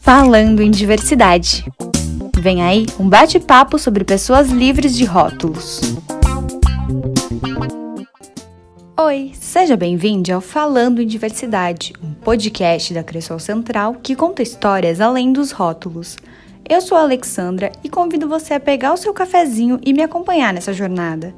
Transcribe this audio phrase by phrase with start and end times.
[0.00, 1.64] Falando em diversidade.
[2.38, 5.80] Vem aí um bate-papo sobre pessoas livres de rótulos.
[9.00, 15.00] Oi, seja bem-vindo ao Falando em Diversidade, um podcast da Cressol Central que conta histórias
[15.00, 16.16] além dos rótulos.
[16.68, 20.52] Eu sou a Alexandra e convido você a pegar o seu cafezinho e me acompanhar
[20.52, 21.34] nessa jornada.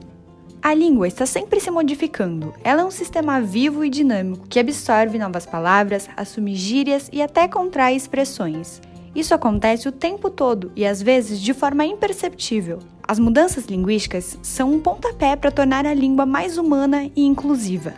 [0.62, 2.52] A língua está sempre se modificando.
[2.62, 7.48] Ela é um sistema vivo e dinâmico que absorve novas palavras, assume gírias e até
[7.48, 8.78] contrai expressões.
[9.14, 12.78] Isso acontece o tempo todo e às vezes de forma imperceptível.
[13.08, 17.94] As mudanças linguísticas são um pontapé para tornar a língua mais humana e inclusiva.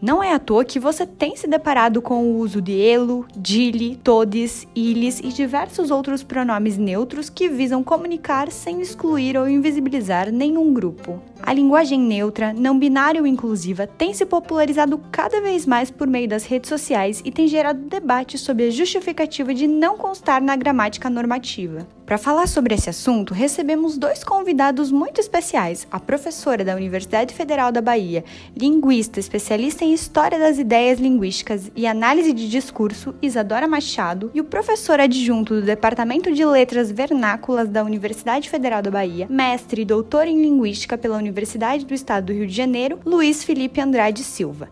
[0.00, 3.96] Não é à toa que você tem se deparado com o uso de elo, dile,
[3.96, 10.72] todes, iles e diversos outros pronomes neutros que visam comunicar sem excluir ou invisibilizar nenhum
[10.72, 11.20] grupo.
[11.42, 16.28] A linguagem neutra, não binária ou inclusiva tem se popularizado cada vez mais por meio
[16.28, 21.08] das redes sociais e tem gerado debate sobre a justificativa de não constar na gramática
[21.08, 21.86] normativa.
[22.04, 27.70] Para falar sobre esse assunto, recebemos dois convidados muito especiais: a professora da Universidade Federal
[27.70, 28.24] da Bahia,
[28.56, 34.44] linguista especialista em História das Ideias Linguísticas e Análise de Discurso, Isadora Machado, e o
[34.44, 40.26] professor adjunto do Departamento de Letras Vernáculas da Universidade Federal da Bahia, mestre e doutor
[40.26, 44.68] em Linguística pela Universidade Universidade do Estado do Rio de Janeiro, Luiz Felipe Andrade Silva.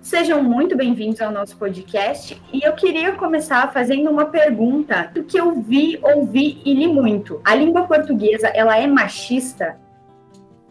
[0.00, 5.38] Sejam muito bem-vindos ao nosso podcast e eu queria começar fazendo uma pergunta do que
[5.38, 7.38] eu vi, ouvi e li muito.
[7.44, 9.78] A língua portuguesa, ela é machista?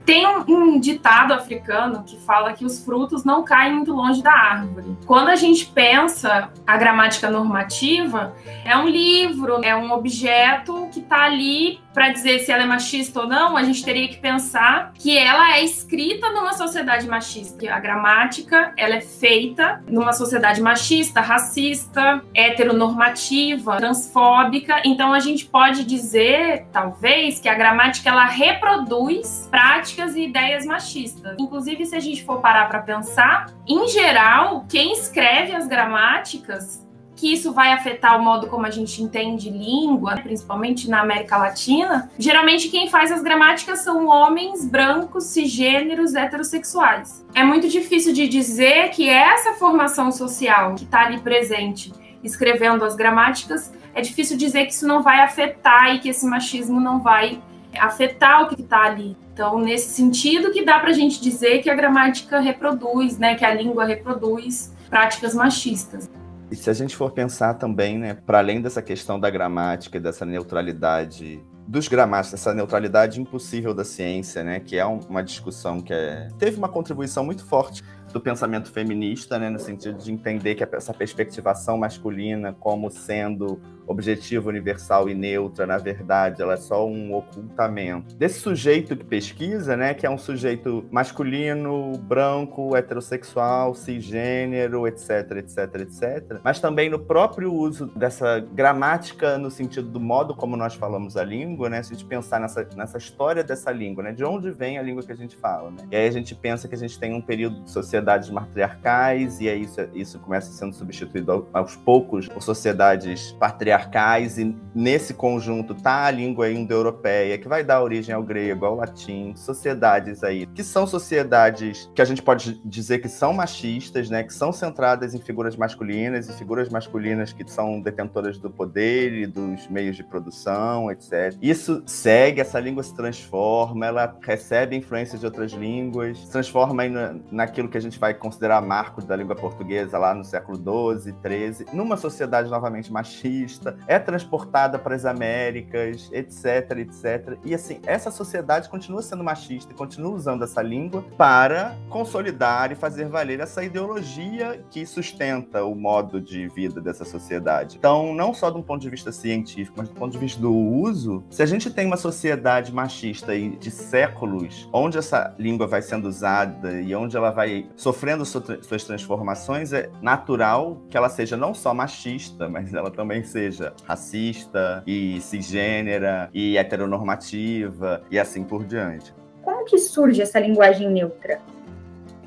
[0.10, 4.32] Tem um, um, ditado africano que fala que os frutos não caem muito longe da
[4.32, 4.98] árvore.
[5.06, 8.34] Quando a gente pensa a gramática normativa,
[8.66, 13.20] é um livro, é um objeto que está ali para dizer se ela é machista
[13.22, 17.72] ou não, a gente teria que pensar que ela é escrita numa sociedade machista.
[17.72, 24.82] A gramática, ela é feita numa sociedade machista, racista, heteronormativa, transfóbica.
[24.86, 31.36] Então a gente pode dizer, talvez, que a gramática ela reproduz práticas e ideias machistas.
[31.40, 36.88] Inclusive, se a gente for parar para pensar, em geral, quem escreve as gramáticas
[37.20, 42.10] que isso vai afetar o modo como a gente entende língua, principalmente na América Latina,
[42.18, 47.26] geralmente quem faz as gramáticas são homens brancos, cisgêneros, heterossexuais.
[47.36, 51.92] É muito difícil de dizer que essa formação social que está ali presente,
[52.24, 56.80] escrevendo as gramáticas, é difícil dizer que isso não vai afetar e que esse machismo
[56.80, 57.42] não vai
[57.78, 59.18] afetar o que está ali.
[59.40, 63.46] Então, nesse sentido que dá para a gente dizer que a gramática reproduz, né, que
[63.46, 66.10] a língua reproduz práticas machistas.
[66.52, 70.00] E se a gente for pensar também, né, para além dessa questão da gramática e
[70.02, 75.94] dessa neutralidade dos gramáticos, essa neutralidade impossível da ciência, né, que é uma discussão que
[75.94, 80.64] é, teve uma contribuição muito forte do pensamento feminista, né, no sentido de entender que
[80.64, 83.60] essa perspectivação masculina como sendo
[83.90, 88.16] objetiva, universal e neutra, na verdade, ela é só um ocultamento.
[88.16, 95.76] Desse sujeito que pesquisa, né, que é um sujeito masculino, branco, heterossexual, cisgênero, etc, etc,
[95.82, 101.18] etc, mas também no próprio uso dessa gramática no sentido do modo como nós falamos
[101.18, 104.52] a língua, né, se a gente pensar nessa, nessa história dessa língua, né, de onde
[104.52, 106.78] vem a língua que a gente fala, né, e aí a gente pensa que a
[106.78, 111.76] gente tem um período de sociedades matriarcais e aí isso, isso começa sendo substituído aos
[111.76, 118.16] poucos por sociedades patriarcais e nesse conjunto tá a língua indo-europeia, que vai dar origem
[118.16, 123.10] ao grego, ao latim, sociedades aí, que são sociedades que a gente pode dizer que
[123.10, 128.38] são machistas, né, que são centradas em figuras masculinas, e figuras masculinas que são detentoras
[128.38, 131.36] do poder e dos meios de produção, etc.
[131.42, 137.16] Isso segue, essa língua se transforma, ela recebe influência de outras línguas, se transforma na,
[137.32, 141.68] naquilo que a gente vai considerar marco da língua portuguesa lá no século XII, XIII,
[141.74, 147.38] numa sociedade novamente machista, é transportada para as Américas, etc, etc.
[147.44, 152.76] E assim, essa sociedade continua sendo machista e continua usando essa língua para consolidar e
[152.76, 157.78] fazer valer essa ideologia que sustenta o modo de vida dessa sociedade.
[157.78, 160.54] Então, não só de um ponto de vista científico, mas do ponto de vista do
[160.54, 166.08] uso, se a gente tem uma sociedade machista de séculos, onde essa língua vai sendo
[166.08, 171.74] usada e onde ela vai sofrendo suas transformações, é natural que ela seja não só
[171.74, 179.14] machista, mas ela também seja racista e cisgênera e heteronormativa e assim por diante.
[179.42, 181.40] Como que surge essa linguagem neutra?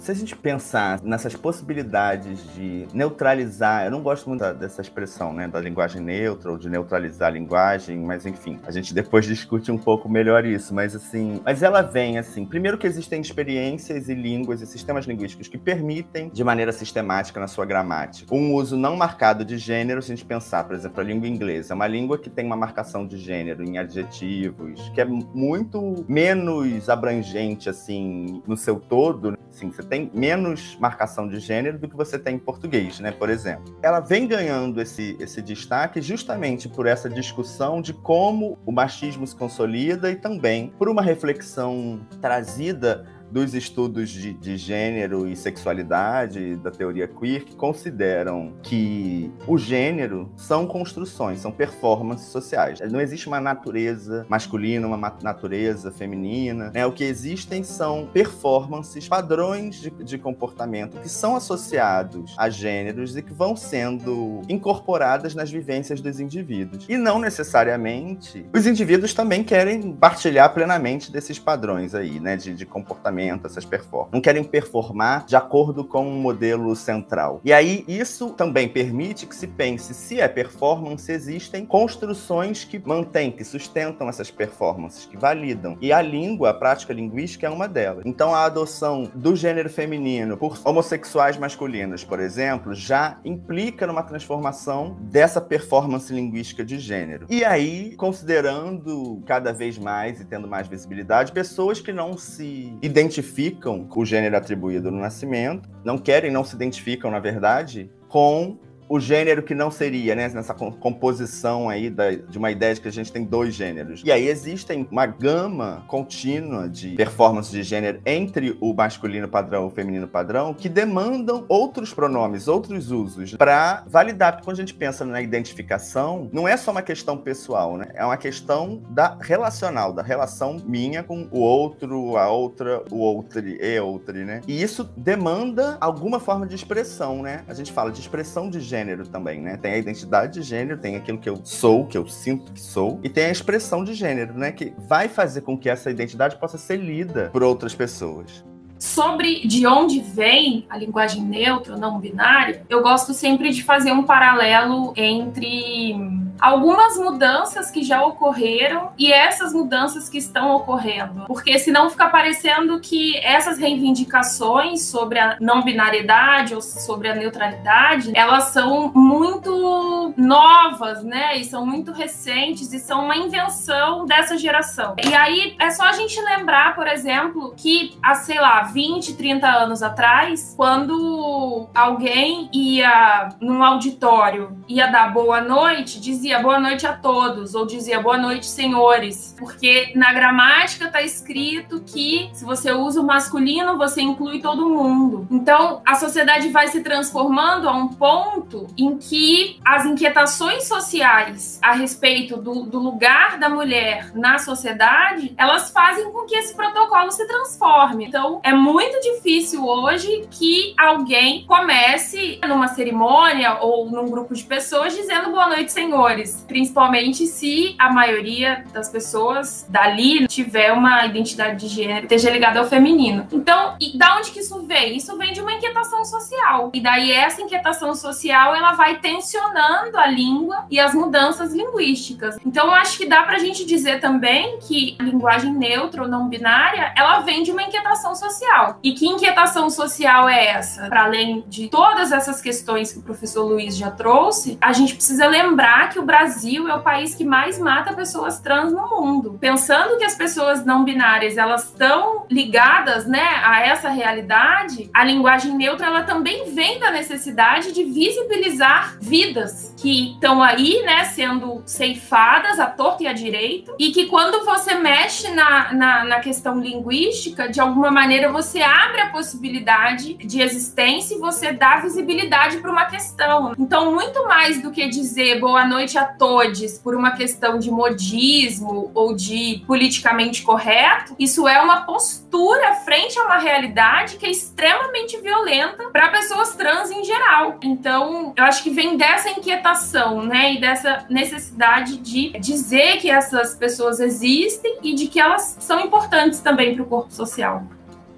[0.02, 5.46] Se a gente pensar nessas possibilidades de neutralizar, eu não gosto muito dessa expressão, né,
[5.46, 9.78] da linguagem neutra ou de neutralizar a linguagem, mas enfim, a gente depois discute um
[9.78, 14.60] pouco melhor isso, mas assim, mas ela vem assim, primeiro que existem experiências e línguas
[14.60, 19.44] e sistemas linguísticos que permitem, de maneira sistemática na sua gramática, um uso não marcado
[19.44, 22.28] de gênero, se a gente pensar, por exemplo, a língua inglesa, é uma língua que
[22.28, 28.80] tem uma marcação de gênero em adjetivos, que é muito menos abrangente assim no seu
[28.80, 33.12] todo, assim, você tem menos marcação de gênero do que você tem em português, né,
[33.12, 33.76] por exemplo.
[33.82, 39.36] Ela vem ganhando esse, esse destaque justamente por essa discussão de como o machismo se
[39.36, 46.70] consolida e também por uma reflexão trazida dos estudos de, de, gênero e sexualidade da
[46.70, 52.78] teoria queer que consideram que o gênero são construções, são performances sociais.
[52.90, 56.70] Não existe uma natureza masculina, uma natureza feminina.
[56.74, 56.84] Né?
[56.84, 63.22] O que existem são performances, padrões de, de comportamento que são associados a gêneros e
[63.22, 66.86] que vão sendo incorporadas nas vivências dos indivíduos.
[66.86, 72.66] E não necessariamente os indivíduos também querem partilhar plenamente desses padrões aí, né, de, de
[72.66, 74.12] comportamento essas performances.
[74.12, 77.40] Não querem performar de acordo com um modelo central.
[77.44, 83.30] E aí, isso também permite que se pense se é performance, existem construções que mantêm,
[83.30, 85.76] que sustentam essas performances, que validam.
[85.80, 88.04] E a língua, a prática linguística é uma delas.
[88.06, 94.96] Então, a adoção do gênero feminino por homossexuais masculinos, por exemplo, já implica numa transformação
[95.00, 97.26] dessa performance linguística de gênero.
[97.28, 103.11] E aí, considerando cada vez mais e tendo mais visibilidade, pessoas que não se identificam
[103.12, 108.58] identificam com o gênero atribuído no nascimento, não querem, não se identificam, na verdade, com
[108.92, 110.28] o gênero que não seria, né?
[110.28, 114.02] Nessa composição aí da, de uma ideia de que a gente tem dois gêneros.
[114.04, 119.66] E aí existem uma gama contínua de performance de gênero entre o masculino padrão e
[119.68, 124.32] o feminino padrão que demandam outros pronomes, outros usos para validar.
[124.32, 127.86] Porque quando a gente pensa na identificação, não é só uma questão pessoal, né?
[127.94, 133.40] É uma questão da relacional, da relação minha com o outro, a outra, o outro
[133.40, 134.42] e outro, né?
[134.46, 137.42] E isso demanda alguma forma de expressão, né?
[137.48, 139.56] A gente fala de expressão de gênero gênero também, né?
[139.56, 143.00] Tem a identidade de gênero, tem aquilo que eu sou, que eu sinto que sou,
[143.02, 144.50] e tem a expressão de gênero, né?
[144.50, 148.44] Que vai fazer com que essa identidade possa ser lida por outras pessoas.
[148.78, 154.02] Sobre de onde vem a linguagem neutra, não binária, eu gosto sempre de fazer um
[154.02, 155.94] paralelo entre
[156.42, 161.24] algumas mudanças que já ocorreram e essas mudanças que estão ocorrendo.
[161.26, 168.10] Porque senão fica parecendo que essas reivindicações sobre a não binariedade ou sobre a neutralidade,
[168.14, 171.36] elas são muito novas, né?
[171.36, 174.96] E são muito recentes e são uma invenção dessa geração.
[175.04, 179.46] E aí é só a gente lembrar, por exemplo, que há, sei lá, 20, 30
[179.46, 186.86] anos atrás, quando alguém ia num auditório, ia dar boa noite, dizia dizia boa noite
[186.86, 192.72] a todos, ou dizia boa noite, senhores, porque na gramática está escrito que se você
[192.72, 195.26] usa o masculino, você inclui todo mundo.
[195.30, 201.72] Então, a sociedade vai se transformando a um ponto em que as inquietações sociais a
[201.72, 207.26] respeito do, do lugar da mulher na sociedade, elas fazem com que esse protocolo se
[207.26, 208.06] transforme.
[208.06, 214.94] Então, é muito difícil hoje que alguém comece numa cerimônia ou num grupo de pessoas
[214.94, 216.11] dizendo boa noite, senhores
[216.46, 222.66] principalmente se a maioria das pessoas dali tiver uma identidade de gênero esteja ligada ao
[222.66, 223.26] feminino.
[223.32, 224.96] Então, e da onde que isso vem?
[224.96, 226.70] Isso vem de uma inquietação social.
[226.74, 232.38] E daí essa inquietação social, ela vai tensionando a língua e as mudanças linguísticas.
[232.44, 236.28] Então, eu acho que dá pra gente dizer também que a linguagem neutra ou não
[236.28, 238.78] binária, ela vem de uma inquietação social.
[238.82, 240.88] E que inquietação social é essa?
[240.88, 245.26] Para além de todas essas questões que o professor Luiz já trouxe, a gente precisa
[245.26, 249.38] lembrar que o Brasil é o país que mais mata pessoas trans no mundo.
[249.40, 255.56] Pensando que as pessoas não binárias elas estão ligadas, né, a essa realidade, a linguagem
[255.56, 262.58] neutra ela também vem da necessidade de visibilizar vidas que estão aí, né, sendo ceifadas
[262.58, 267.48] à torta e à direita, e que quando você mexe na, na, na questão linguística,
[267.48, 272.86] de alguma maneira você abre a possibilidade de existência e você dá visibilidade para uma
[272.86, 273.54] questão.
[273.58, 277.70] Então, muito mais do que dizer boa noite a a todos por uma questão de
[277.70, 284.30] modismo ou de politicamente correto, isso é uma postura frente a uma realidade que é
[284.30, 287.58] extremamente violenta para pessoas trans em geral.
[287.62, 293.54] Então, eu acho que vem dessa inquietação, né, e dessa necessidade de dizer que essas
[293.54, 297.62] pessoas existem e de que elas são importantes também para o corpo social.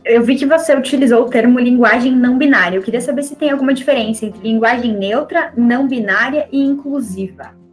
[0.04, 2.76] eu vi que você utilizou o termo linguagem não binária.
[2.76, 7.63] Eu queria saber se tem alguma diferença entre linguagem neutra, não binária e inclusiva.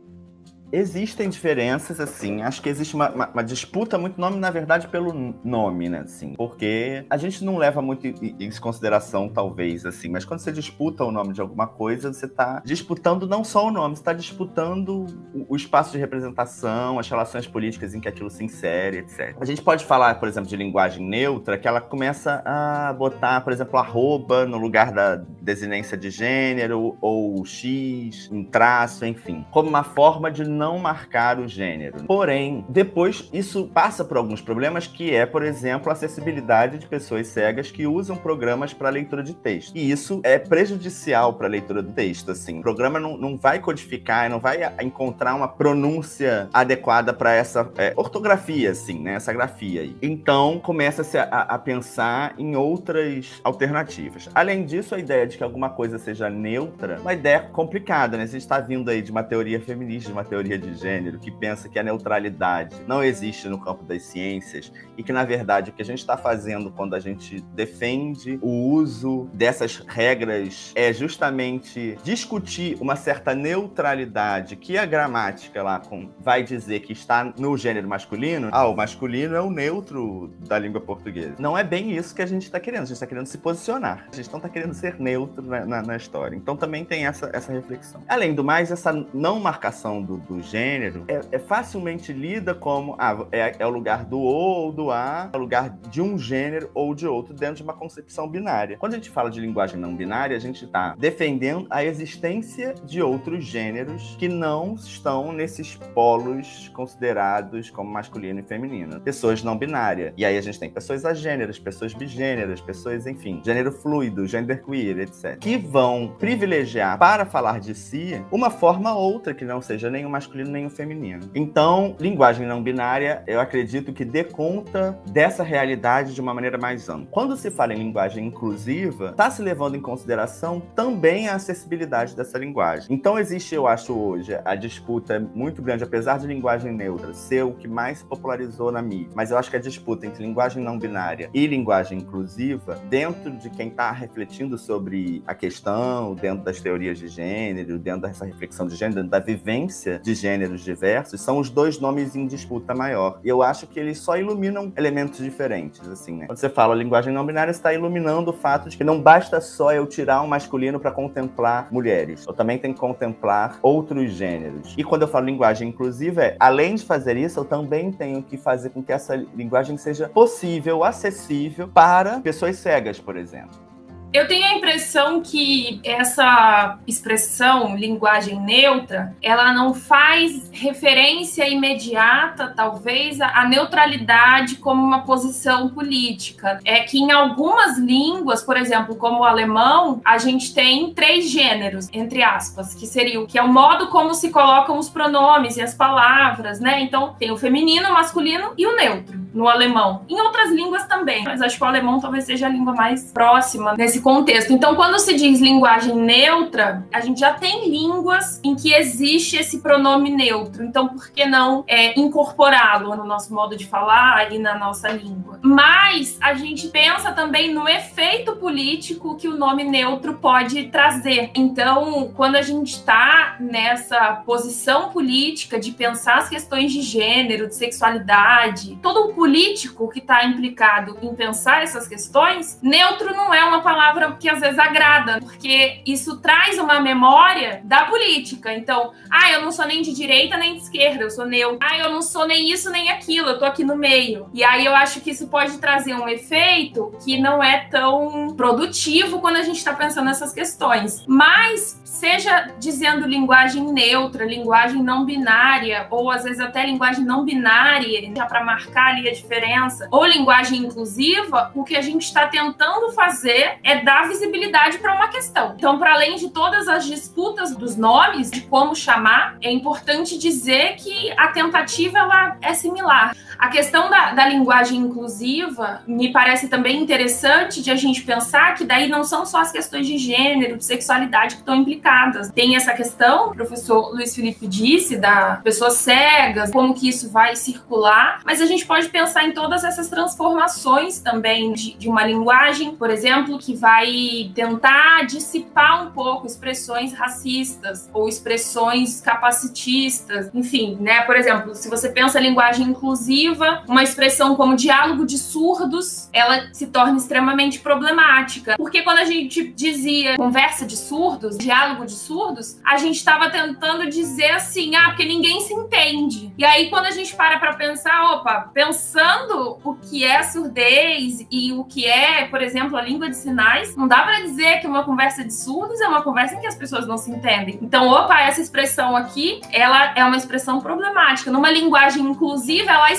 [0.71, 2.41] Existem diferenças, assim.
[2.41, 5.99] Acho que existe uma, uma, uma, disputa muito nome, na verdade, pelo nome, né?
[5.99, 10.09] Assim, porque a gente não leva muito em consideração, talvez, assim.
[10.09, 13.71] Mas quando você disputa o nome de alguma coisa, você está disputando não só o
[13.71, 18.29] nome, você está disputando o, o, espaço de representação, as relações políticas em que aquilo
[18.29, 19.35] se insere, etc.
[19.39, 23.51] A gente pode falar, por exemplo, de linguagem neutra, que ela começa a botar, por
[23.51, 29.45] exemplo, arroba no lugar da desinência de gênero, ou X, um traço, enfim.
[29.51, 32.03] Como uma forma de não marcar o gênero.
[32.03, 37.25] Porém, depois isso passa por alguns problemas, que é, por exemplo, a acessibilidade de pessoas
[37.27, 39.75] cegas que usam programas para leitura de texto.
[39.75, 42.59] E isso é prejudicial para a leitura do texto, assim.
[42.59, 47.93] O programa não, não vai codificar, não vai encontrar uma pronúncia adequada para essa é,
[47.95, 49.15] ortografia, assim, né?
[49.15, 49.95] Essa grafia aí.
[49.99, 54.29] Então, começa-se a, a pensar em outras alternativas.
[54.35, 58.23] Além disso, a ideia de que alguma coisa seja neutra, uma ideia complicada, né?
[58.23, 61.31] A gente está vindo aí de uma teoria feminista, de uma teoria de gênero que
[61.31, 65.73] pensa que a neutralidade não existe no campo das ciências e que, na verdade, o
[65.73, 71.97] que a gente está fazendo quando a gente defende o uso dessas regras é justamente
[72.03, 77.87] discutir uma certa neutralidade que a gramática lá com, vai dizer que está no gênero
[77.87, 78.49] masculino.
[78.51, 81.35] Ah, o masculino é o neutro da língua portuguesa.
[81.39, 82.83] Não é bem isso que a gente está querendo.
[82.83, 84.07] A gente está querendo se posicionar.
[84.11, 86.35] A gente não está querendo ser neutro na, na, na, história.
[86.35, 88.01] Então também tem essa, essa reflexão.
[88.07, 93.25] Além do mais, essa não marcação do, do gênero é, é facilmente lida como ah,
[93.31, 96.69] é, é, o lugar do O ou do A, é o lugar de um gênero
[96.73, 98.77] ou de outro dentro de uma concepção binária.
[98.77, 103.01] Quando a gente fala de linguagem não binária, a gente está defendendo a existência de
[103.01, 108.99] outros gêneros que não estão nesses polos considerados como masculino e feminino.
[109.01, 110.13] Pessoas não binárias.
[110.17, 114.99] E aí a gente tem pessoas agêneras, pessoas bigêneras, pessoas, enfim, gênero fluido, gender queer,
[114.99, 115.37] etc.
[115.39, 120.09] Que vão privilegiar para falar de si uma forma ou outra que não seja o
[120.09, 121.29] masculino masculino nem o feminino.
[121.35, 126.87] Então, linguagem não binária, eu acredito que dê conta dessa realidade de uma maneira mais
[126.87, 127.07] ampla.
[127.11, 132.37] Quando se fala em linguagem inclusiva, está se levando em consideração também a acessibilidade dessa
[132.37, 132.87] linguagem.
[132.89, 137.51] Então, existe, eu acho, hoje, a disputa muito grande, apesar de linguagem neutra ser o
[137.51, 140.79] que mais se popularizou na mídia, mas eu acho que a disputa entre linguagem não
[140.79, 146.97] binária e linguagem inclusiva, dentro de quem está refletindo sobre a questão, dentro das teorias
[146.97, 151.79] de gênero, dentro dessa reflexão de gênero, da vivência de gêneros diversos, são os dois
[151.79, 153.19] nomes em disputa maior.
[153.23, 156.27] E eu acho que eles só iluminam elementos diferentes, assim, né?
[156.27, 159.41] Quando você fala linguagem não binária, você está iluminando o fato de que não basta
[159.41, 162.25] só eu tirar um masculino para contemplar mulheres.
[162.27, 164.75] Eu também tenho que contemplar outros gêneros.
[164.77, 168.37] E quando eu falo linguagem inclusiva, é, além de fazer isso, eu também tenho que
[168.37, 173.70] fazer com que essa linguagem seja possível, acessível para pessoas cegas, por exemplo.
[174.13, 183.21] Eu tenho a impressão que essa expressão linguagem neutra, ela não faz referência imediata, talvez,
[183.21, 186.59] à neutralidade como uma posição política.
[186.65, 191.87] É que em algumas línguas, por exemplo, como o alemão, a gente tem três gêneros,
[191.93, 195.61] entre aspas, que seria o que é o modo como se colocam os pronomes e
[195.61, 196.81] as palavras, né?
[196.81, 200.05] Então, tem o feminino, o masculino e o neutro no alemão.
[200.09, 203.73] Em outras línguas também, mas acho que o alemão talvez seja a língua mais próxima
[203.77, 204.51] nesse contexto.
[204.53, 209.61] Então, quando se diz linguagem neutra, a gente já tem línguas em que existe esse
[209.61, 210.63] pronome neutro.
[210.63, 215.39] Então, por que não é, incorporá-lo no nosso modo de falar e na nossa língua?
[215.41, 221.31] Mas a gente pensa também no efeito político que o nome neutro pode trazer.
[221.33, 227.55] Então, quando a gente está nessa posição política de pensar as questões de gênero, de
[227.55, 233.61] sexualidade, todo o político que está implicado em pensar essas questões, neutro não é uma
[233.61, 238.51] palavra que às vezes agrada, porque isso traz uma memória da política.
[238.51, 241.59] Então, ah, eu não sou nem de direita nem de esquerda, eu sou neutro.
[241.61, 244.27] Ah, eu não sou nem isso nem aquilo, eu tô aqui no meio.
[244.33, 249.19] E aí eu acho que isso pode trazer um efeito que não é tão produtivo
[249.19, 251.05] quando a gente está pensando nessas questões.
[251.05, 258.11] Mas seja dizendo linguagem neutra, linguagem não binária, ou às vezes até linguagem não binária,
[258.15, 262.91] já para marcar ali a diferença, ou linguagem inclusiva, o que a gente está tentando
[262.91, 265.53] fazer é dar visibilidade para uma questão.
[265.57, 270.75] Então, para além de todas as disputas dos nomes, de como chamar, é importante dizer
[270.75, 273.15] que a tentativa ela é similar.
[273.41, 278.63] A questão da, da linguagem inclusiva me parece também interessante de a gente pensar que
[278.63, 282.29] daí não são só as questões de gênero, de sexualidade que estão implicadas.
[282.29, 287.35] Tem essa questão, o professor Luiz Felipe disse, da pessoas cegas, como que isso vai
[287.35, 292.75] circular, mas a gente pode pensar em todas essas transformações também de, de uma linguagem,
[292.75, 301.01] por exemplo, que vai tentar dissipar um pouco expressões racistas ou expressões capacitistas, enfim, né?
[301.01, 303.30] Por exemplo, se você pensa em linguagem inclusiva,
[303.67, 309.47] uma expressão como diálogo de surdos, ela se torna extremamente problemática, porque quando a gente
[309.49, 315.05] dizia conversa de surdos, diálogo de surdos, a gente estava tentando dizer assim, ah, porque
[315.05, 316.33] ninguém se entende.
[316.37, 321.51] E aí quando a gente para para pensar, opa, pensando o que é surdez e
[321.53, 324.83] o que é, por exemplo, a língua de sinais, não dá para dizer que uma
[324.83, 327.59] conversa de surdos é uma conversa em que as pessoas não se entendem.
[327.61, 331.31] Então, opa, essa expressão aqui, ela é uma expressão problemática.
[331.31, 332.91] Numa linguagem inclusiva, ela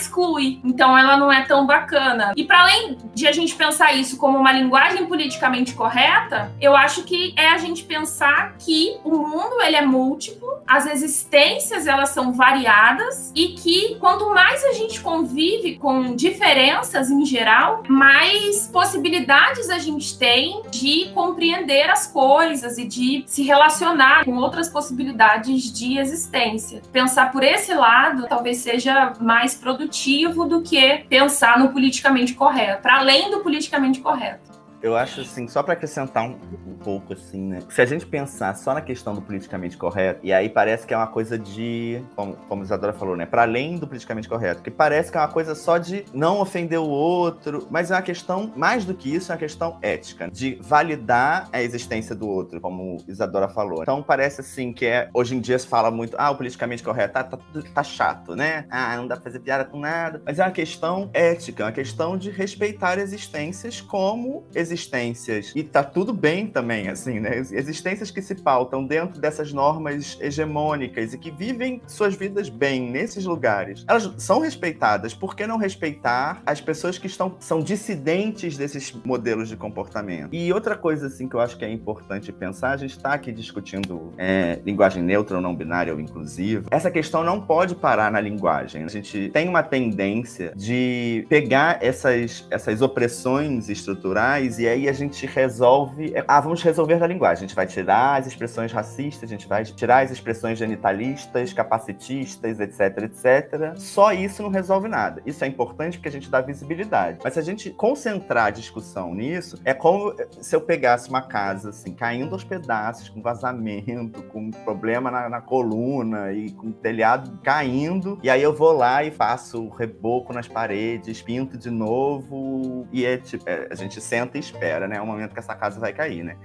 [0.64, 2.32] Então, ela não é tão bacana.
[2.36, 7.02] E para além de a gente pensar isso como uma linguagem politicamente correta, eu acho
[7.02, 12.32] que é a gente pensar que o mundo ele é múltiplo, as existências elas são
[12.32, 19.78] variadas e que quanto mais a gente convive com diferenças em geral, mais possibilidades a
[19.78, 26.82] gente tem de compreender as coisas e de se relacionar com outras possibilidades de existência.
[26.92, 30.01] Pensar por esse lado talvez seja mais produtivo
[30.46, 34.51] do que pensar no politicamente correto, para além do politicamente correto.
[34.82, 36.36] Eu acho assim, só para acrescentar um,
[36.66, 37.60] um, pouco assim, né?
[37.70, 40.96] Se a gente pensar só na questão do politicamente correto, e aí parece que é
[40.96, 43.24] uma coisa de, como, como a Isadora falou, né?
[43.24, 46.80] Para além do politicamente correto, que parece que é uma coisa só de não ofender
[46.80, 50.58] o outro, mas é uma questão mais do que isso, é uma questão ética, de
[50.60, 53.82] validar a existência do outro, como Isadora falou.
[53.82, 57.14] Então parece assim que é, hoje em dia se fala muito, ah, o politicamente correto,
[57.14, 57.38] tá, tá,
[57.72, 58.66] tá chato, né?
[58.68, 60.20] Ah, não dá pra fazer piada com nada.
[60.26, 65.62] Mas é uma questão ética, é uma questão de respeitar existências como existências existências, e
[65.62, 67.38] tá tudo bem também, assim, né?
[67.38, 73.24] Existências que se pautam dentro dessas normas hegemônicas e que vivem suas vidas bem nesses
[73.24, 75.14] lugares, elas são respeitadas.
[75.14, 80.34] Por que não respeitar as pessoas que estão, são dissidentes desses modelos de comportamento?
[80.34, 83.30] E outra coisa, assim, que eu acho que é importante pensar, a gente está aqui
[83.30, 86.66] discutindo é, linguagem neutra ou não binária ou inclusiva.
[86.70, 88.84] Essa questão não pode parar na linguagem.
[88.84, 95.26] A gente tem uma tendência de pegar essas, essas opressões estruturais e aí a gente
[95.26, 96.14] resolve.
[96.14, 97.44] É, ah, vamos resolver na linguagem.
[97.44, 102.60] A gente vai tirar as expressões racistas, a gente vai tirar as expressões genitalistas, capacitistas,
[102.60, 103.76] etc, etc.
[103.76, 105.20] Só isso não resolve nada.
[105.26, 107.18] Isso é importante porque a gente dá visibilidade.
[107.24, 111.70] Mas se a gente concentrar a discussão nisso, é como se eu pegasse uma casa,
[111.70, 117.36] assim, caindo aos pedaços, com vazamento, com problema na, na coluna e com o telhado
[117.42, 123.04] caindo, e aí eu vou lá e faço reboco nas paredes, pinto de novo, e
[123.04, 124.96] é tipo, é, a gente senta e espera, né?
[124.96, 126.36] É o momento que essa casa vai cair, né?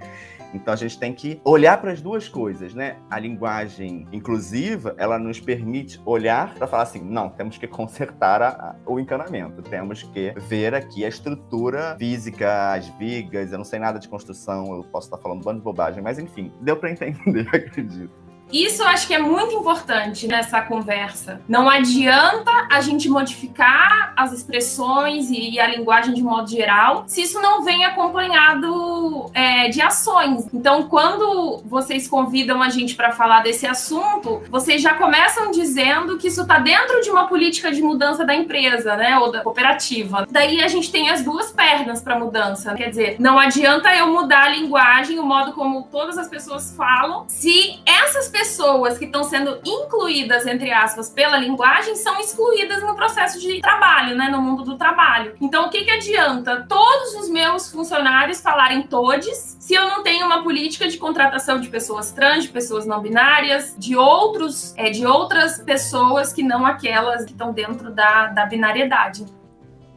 [0.54, 2.96] Então a gente tem que olhar para as duas coisas, né?
[3.10, 8.48] A linguagem inclusiva, ela nos permite olhar para falar assim, não, temos que consertar a,
[8.48, 13.78] a, o encanamento, temos que ver aqui a estrutura física, as vigas, eu não sei
[13.78, 16.90] nada de construção, eu posso estar falando um bando de bobagem, mas enfim, deu para
[16.90, 18.27] entender, acredito.
[18.52, 21.40] Isso eu acho que é muito importante nessa conversa.
[21.48, 27.40] Não adianta a gente modificar as expressões e a linguagem de modo geral se isso
[27.40, 30.46] não vem acompanhado é, de ações.
[30.52, 36.28] Então, quando vocês convidam a gente para falar desse assunto, vocês já começam dizendo que
[36.28, 40.26] isso está dentro de uma política de mudança da empresa, né, ou da cooperativa.
[40.30, 42.74] Daí a gente tem as duas pernas para mudança.
[42.74, 47.24] Quer dizer, não adianta eu mudar a linguagem, o modo como todas as pessoas falam,
[47.28, 53.40] se essas pessoas que estão sendo incluídas, entre aspas, pela linguagem, são excluídas no processo
[53.40, 54.28] de trabalho, né?
[54.28, 55.34] No mundo do trabalho.
[55.40, 60.24] Então, o que, que adianta todos os meus funcionários falarem todes se eu não tenho
[60.26, 65.04] uma política de contratação de pessoas trans, de pessoas não binárias, de outros, é, de
[65.04, 69.26] outras pessoas que não aquelas que estão dentro da, da binariedade?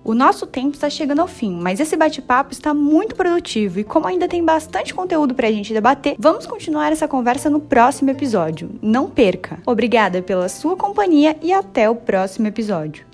[0.04, 4.08] O nosso tempo está chegando ao fim, mas esse bate-papo está muito produtivo e como
[4.08, 8.72] ainda tem bastante conteúdo para a gente debater, vamos continuar essa conversa no próximo episódio.
[8.82, 9.60] Não perca!
[9.66, 13.11] Obrigada pela sua companhia e até o próximo episódio.